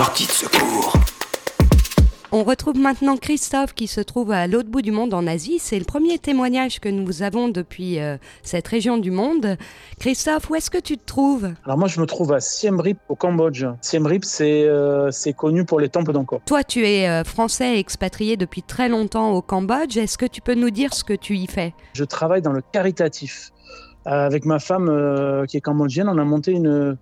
[0.00, 0.94] Sortie de secours.
[2.32, 5.58] On retrouve maintenant Christophe qui se trouve à l'autre bout du monde en Asie.
[5.58, 9.58] C'est le premier témoignage que nous avons depuis euh, cette région du monde.
[9.98, 11.50] Christophe, où est-ce que tu te trouves?
[11.66, 13.66] Alors moi, je me trouve à Siem Reap au Cambodge.
[13.82, 16.40] Siem Reap, c'est euh, c'est connu pour les temples d'Angkor.
[16.46, 19.98] Toi, tu es euh, français expatrié depuis très longtemps au Cambodge.
[19.98, 21.74] Est-ce que tu peux nous dire ce que tu y fais?
[21.92, 23.50] Je travaille dans le caritatif.
[24.06, 26.96] Euh, avec ma femme euh, qui est cambodgienne, on a monté une,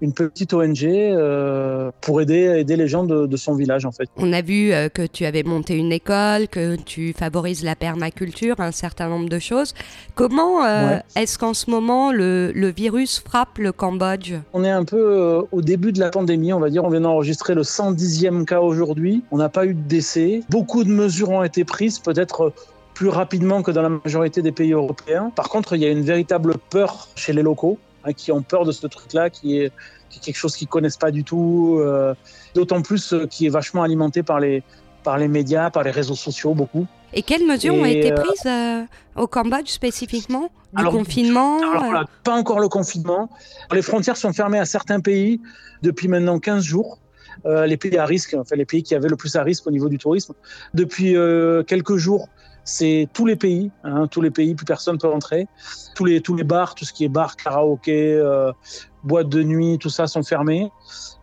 [0.00, 4.08] une petite ONG euh, pour aider, aider les gens de, de son village en fait.
[4.16, 8.56] On a vu euh, que tu avais monté une école, que tu favorises la permaculture,
[8.60, 9.74] un certain nombre de choses.
[10.14, 11.02] Comment euh, Ouais.
[11.16, 14.34] est-ce qu'en ce moment le, le virus frappe le Cambodge?
[14.52, 16.84] On est un peu au début de la pandémie, on va dire.
[16.84, 19.22] On vient d'enregistrer le 110e cas aujourd'hui.
[19.30, 20.42] On n'a pas eu de décès.
[20.50, 22.52] Beaucoup de mesures ont été prises, peut-être
[22.94, 25.32] plus rapidement que dans la majorité des pays européens.
[25.34, 28.64] Par contre, il y a une véritable peur chez les locaux, hein, qui ont peur
[28.64, 29.72] de ce truc-là, qui est,
[30.10, 31.78] qui est quelque chose qu'ils connaissent pas du tout.
[31.80, 32.14] euh,
[32.54, 34.62] D'autant plus euh, qui est vachement alimenté par les,
[35.02, 36.86] par les médias, par les réseaux sociaux, beaucoup.
[37.12, 38.82] Et quelles mesures ont été euh, prises euh,
[39.16, 40.50] au Cambodge spécifiquement?
[40.72, 41.58] Du Alors, confinement?
[41.58, 43.30] Alors pas encore le confinement.
[43.72, 45.40] Les frontières sont fermées à certains pays
[45.82, 46.98] depuis maintenant 15 jours.
[47.46, 49.70] Euh, les pays à risque, enfin les pays qui avaient le plus à risque au
[49.70, 50.34] niveau du tourisme.
[50.72, 52.28] Depuis euh, quelques jours,
[52.64, 55.46] c'est tous les pays, hein, tous les pays, plus personne peut rentrer.
[55.94, 58.50] Tous les, tous les bars, tout ce qui est bar, karaoké, euh,
[59.04, 60.70] boîte de nuit, tout ça sont fermés.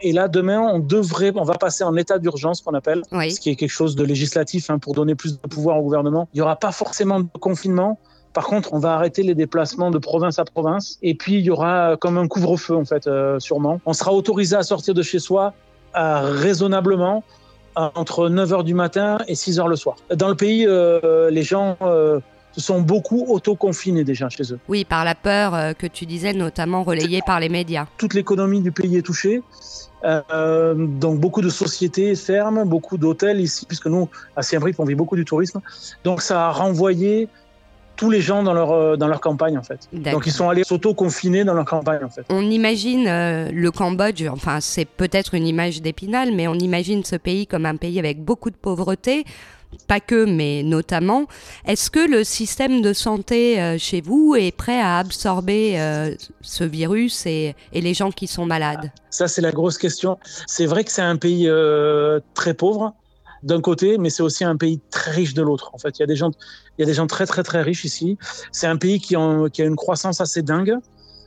[0.02, 3.32] Et là, demain, on devrait, on va passer en état d'urgence, qu'on appelle, Oui.
[3.32, 6.30] ce qui est quelque chose de législatif hein, pour donner plus de pouvoir au gouvernement.
[6.34, 8.00] Il n'y aura pas forcément de confinement.
[8.34, 10.98] Par contre, on va arrêter les déplacements de province à province.
[11.02, 13.82] Et puis, il y aura comme un couvre-feu, en fait, euh, sûrement.
[13.86, 15.54] On sera autorisé à sortir de chez soi
[15.98, 17.24] euh, raisonnablement
[17.76, 19.96] entre 9h du matin et 6h le soir.
[20.14, 22.20] Dans le pays, euh, les gens euh,
[22.54, 24.60] se sont beaucoup auto-confinés déjà chez eux.
[24.68, 27.86] Oui, par la peur euh, que tu disais, notamment relayée par les médias.
[27.98, 29.42] toute l'économie du pays est touchée.
[30.04, 34.86] Euh, donc beaucoup de sociétés ferment, beaucoup d'hôtels ici, puisque nous, à Siem Reap, on
[34.86, 35.62] vit beaucoup du tourisme.
[36.04, 37.30] Donc ça a renvoyé
[38.02, 39.88] tous les gens dans leur, euh, dans leur campagne, en fait.
[39.94, 42.26] Donc ils sont allés s'auto-confiner dans leur campagne, en fait.
[42.30, 47.16] On imagine euh, le Cambodge, enfin c'est peut-être une image d'épinal, mais on imagine ce
[47.16, 49.24] pays comme un pays avec beaucoup de pauvreté,
[49.88, 51.28] pas que, mais notamment.
[51.68, 56.64] Est-ce que le système de santé euh, chez vous est prêt à absorber euh, ce
[56.64, 58.92] virus et, et les gens qui sont malades?
[59.12, 60.18] Ça, c'est la grosse question.
[60.48, 62.96] C'est vrai que c'est un pays euh, très pauvre
[63.44, 65.72] d'un côté, mais c'est aussi un pays très riche de l'autre.
[65.74, 66.32] En fait, il y a des gens,
[66.78, 68.18] il y a des gens très très très riches ici.
[68.52, 69.16] C'est un pays qui,
[69.54, 70.76] qui a une croissance assez dingue.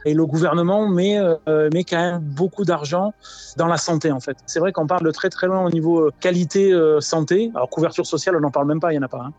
[0.04, 3.12] Et le gouvernement met, euh, met quand même beaucoup d'argent
[3.56, 4.36] dans la santé, en fait.
[4.46, 7.50] C'est vrai qu'on parle de très très loin au niveau euh, qualité euh, santé.
[7.54, 9.22] Alors couverture sociale, on n'en parle même pas, il y en a pas.
[9.26, 9.32] hein.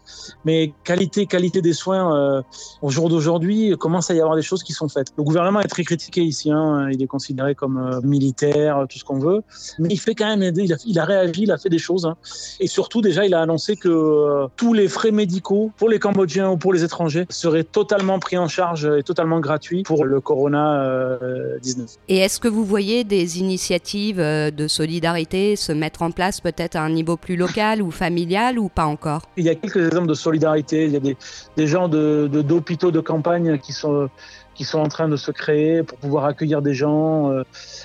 [0.45, 2.41] Mais qualité qualité des soins euh,
[2.81, 5.07] au jour d'aujourd'hui, commence à y avoir des choses qui sont faites.
[5.17, 6.51] Le gouvernement est très critiqué ici.
[6.51, 6.89] hein.
[6.91, 9.43] Il est considéré comme euh, militaire, tout ce qu'on veut.
[9.79, 12.05] Mais il fait quand même, il a, réagi, il a fait des choses.
[12.05, 12.15] hein.
[12.59, 16.49] Et surtout, déjà, il a annoncé que euh, tous les frais médicaux pour les Cambodgiens
[16.51, 20.21] ou pour les étrangers seraient totalement pris en charge et totalement gratuits pour le
[20.55, 21.89] Corona euh, 19.
[22.09, 26.75] Et est-ce que vous voyez des initiatives euh, de solidarité se mettre en place peut-être
[26.75, 29.23] à un niveau plus local ou familial ou pas encore?
[29.38, 30.85] Il y a quelques exemples de solidarité.
[30.85, 31.17] Il y a des,
[31.57, 34.09] des gens de de- d'hôpitaux de, campagne qui sont
[34.55, 37.43] qui sont en train de se créer pour pouvoir accueillir des gens euh,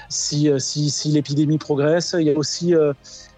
[0.08, 2.14] si, si, si l'épidémie progresse.
[2.18, 2.92] Il y a aussi euh,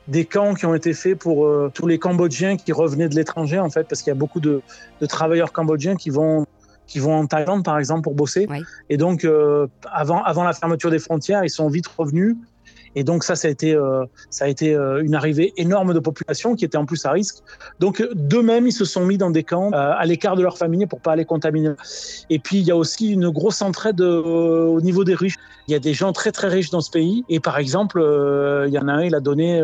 [0.06, 3.59] des camps qui ont été faits pour euh, tous les Cambodgiens qui revenaient de l'étranger,
[3.59, 4.60] en fait, parce qu'il y a beaucoup de,
[5.00, 6.44] de travailleurs cambodgiens qui vont
[6.92, 8.47] qui vont en Thaïlande, par exemple, pour bosser.
[8.91, 12.36] Et donc, euh, avant, avant la fermeture des frontières, ils sont vite revenus.
[12.94, 15.98] Et donc, ça, ça a été, euh, ça a été euh, une arrivée énorme de
[16.00, 17.36] population qui était en plus à risque.
[17.81, 20.84] Donc, d'eux-mêmes, ils se sont mis dans des camps euh, à l'écart de leur famille
[20.84, 21.72] pour pas les contaminer.
[22.28, 25.38] Et puis, il y a aussi une grosse entraide au niveau des riches.
[25.69, 27.25] Il y a des gens très, très riches dans ce pays.
[27.31, 27.98] Et par exemple,
[28.69, 29.62] il y en a un, il a donné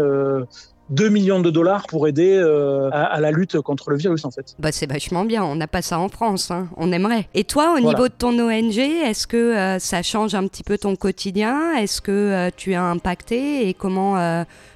[0.91, 4.31] 2 millions de dollars pour aider euh, à, à la lutte contre le virus, en
[4.31, 4.55] fait.
[4.59, 6.69] Bah, c'est vachement bien, on n'a pas ça en France, hein.
[6.77, 7.29] on aimerait.
[7.35, 7.87] Et toi, au Voilà.
[7.89, 11.75] niveau de ton ONG, est-ce que euh, ça change un petit peu ton quotidien?
[11.75, 13.69] Est-ce que euh, tu es impacté?
[13.69, 14.17] Et comment,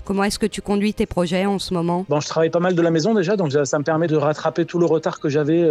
[0.05, 2.05] comment est-ce que tu conduis tes projets en ce moment?
[2.09, 4.65] Bon, je travaille pas mal de la maison déjà, donc ça me permet de rattraper
[4.65, 5.67] tout le retard que j'avais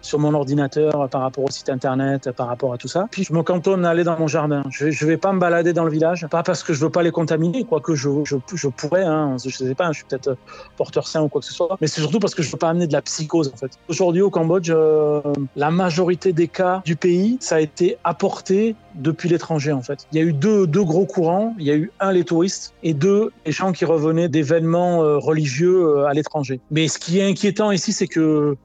[0.00, 3.06] sur mon ordinateur par rapport au site internet, par rapport à tout ça.
[3.10, 4.62] Puis je me cantonne à aller dans mon jardin.
[4.70, 7.02] Je, je vais pas me balader dans le village, pas parce que je veux pas
[7.02, 10.34] les contaminer, quoique je, je, je pourrais, hein, je sais pas, je suis peut-être euh,
[10.76, 12.70] porteur sain ou quoi que ce soit, mais c'est surtout parce que je veux pas
[12.70, 13.72] amener de la psychose en fait.
[13.88, 15.20] Aujourd'hui au Cambodge, euh,
[15.56, 20.06] la majorité des cas du pays, ça a été apporté depuis l'étranger en fait.
[20.12, 21.54] Il y a eu deux, deux gros courants.
[21.58, 25.18] Il y a eu un les touristes et deux les gens qui revenaient d'événements euh,
[25.18, 26.60] religieux à l'étranger.
[26.70, 28.56] Mais ce qui est inquiétant ici, c'est que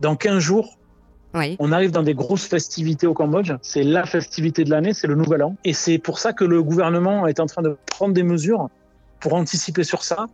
[0.00, 0.78] dans 15 jours,
[1.34, 1.56] Oui.
[1.60, 3.52] on arrive dans des grosses festivités au Cambodge.
[3.62, 5.56] C'est la festivité de l'année, c'est le Nouvel An.
[5.64, 8.68] Et c'est pour ça que le gouvernement est en train de prendre des mesures
[9.20, 10.26] pour anticiper sur ça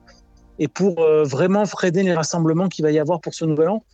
[0.59, 3.85] et pour euh, vraiment freiner les rassemblements qu'il va y avoir pour ce nouvel an.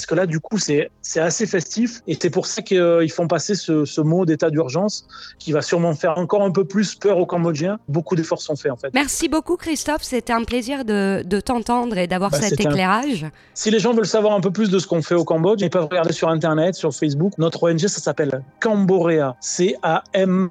[0.00, 2.00] Parce que là, du coup, c'est assez festif.
[2.06, 5.06] Et c'est pour ça qu'ils font passer ce, ce mot d'état d'urgence
[5.38, 7.78] qui va sûrement faire encore un peu plus peur aux Cambodgiens.
[7.86, 8.88] Beaucoup d'efforts sont faits, en fait.
[8.94, 10.02] Merci beaucoup, Christophe.
[10.02, 13.26] C'était un plaisir de, de t'entendre et d'avoir Bah, cet un- éclairage.
[13.52, 15.68] Si les gens veulent savoir un peu plus de ce qu'on fait au Cambodge, ils
[15.68, 17.34] peuvent regarder sur Internet, sur Facebook.
[17.36, 19.36] Notre ONG, ça s'appelle Camborea.
[19.40, 20.50] C-A-M-B-O-R-E-A.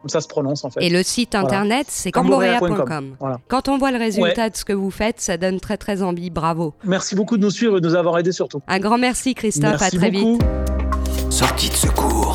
[0.00, 0.84] Comme ça se prononce, en fait.
[0.84, 1.46] Et le site Voilà.
[1.48, 3.16] internet, c'est Camborea.com.
[3.18, 3.40] Voilà.
[3.48, 6.30] Quand on voit le résultat de ce que vous faites, ça donne très très envie.
[6.30, 6.74] Bravo.
[6.84, 8.60] Merci beaucoup de nous suivre et de nous avoir aidés surtout.
[8.68, 9.80] Un grand merci, Christophe.
[9.80, 10.38] Merci à très beaucoup.
[10.38, 11.32] vite.
[11.32, 12.33] Sortie de secours.